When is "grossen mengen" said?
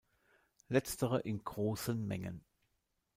1.43-2.43